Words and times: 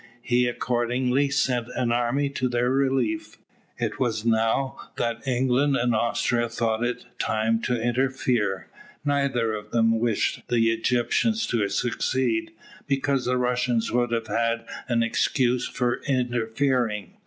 He 0.23 0.47
accordingly 0.47 1.29
sent 1.29 1.67
an 1.75 1.91
army 1.91 2.27
to 2.29 2.49
their 2.49 2.71
relief. 2.71 3.37
It 3.77 3.99
was 3.99 4.25
now 4.25 4.79
that 4.97 5.21
England 5.27 5.75
and 5.77 5.93
Austria 5.93 6.49
thought 6.49 6.83
it 6.83 7.05
time 7.19 7.61
to 7.61 7.79
interfere. 7.79 8.65
Neither 9.05 9.53
of 9.53 9.69
them 9.69 9.99
wished 9.99 10.41
the 10.47 10.71
Egyptians 10.71 11.45
to 11.45 11.69
succeed, 11.69 12.49
because 12.87 13.25
the 13.25 13.37
Russians 13.37 13.91
would 13.91 14.11
have 14.11 14.25
had 14.25 14.65
an 14.87 15.03
excuse 15.03 15.67
for 15.67 16.01
interfering. 16.07 17.17